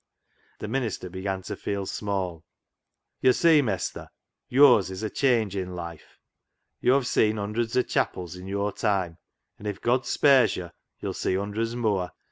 The 0.57 0.67
minister 0.67 1.11
began 1.11 1.43
to 1.43 1.55
feel 1.55 1.85
small." 1.85 2.43
Yd' 3.23 3.35
see, 3.35 3.61
Mestur, 3.61 4.07
yo'rs 4.49 4.89
is 4.89 5.03
a 5.03 5.11
changin' 5.11 5.75
life. 5.75 6.17
YoVe 6.81 7.05
seen 7.05 7.37
hundreds 7.37 7.77
o' 7.77 7.83
chapels 7.83 8.35
i' 8.35 8.41
yo'r 8.41 8.71
time, 8.71 9.19
an' 9.59 9.67
if 9.67 9.79
God 9.79 10.07
spares 10.07 10.55
yo' 10.55 10.71
yo'll 11.01 11.13
see 11.13 11.35
hundreds 11.35 11.75
mooar. 11.75 12.13